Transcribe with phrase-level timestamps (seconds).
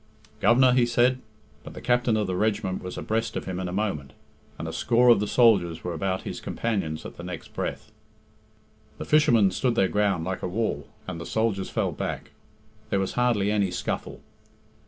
[0.39, 1.19] "Governor," he said;
[1.63, 4.13] but the captain of the regiment was abreast of him in a moment,
[4.57, 7.91] and a score of the soldiers were about his companions at the next breath.
[8.97, 12.31] The fishermen stood their ground like a wall, and the soldiers fell back.
[12.89, 14.21] There was hardly any scuffle.